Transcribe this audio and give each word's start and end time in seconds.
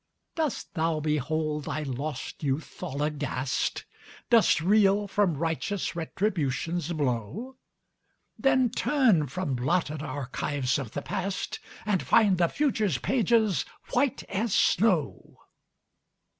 Dost 0.33 0.73
thou 0.73 0.99
behold 0.99 1.65
thy 1.65 1.83
lost 1.83 2.41
youth 2.41 2.81
all 2.81 3.03
aghast? 3.03 3.85
Dost 4.31 4.59
reel 4.59 5.07
from 5.07 5.37
righteous 5.37 5.95
Retribution's 5.95 6.91
blow? 6.91 7.57
Then 8.35 8.71
turn 8.71 9.27
from 9.27 9.53
blotted 9.53 10.01
archives 10.01 10.79
of 10.79 10.93
the 10.93 11.03
past, 11.03 11.59
And 11.85 12.01
find 12.01 12.39
the 12.39 12.47
future's 12.49 12.97
pages 12.97 13.63
white 13.93 14.23
as 14.23 14.55
snow. 14.55 15.37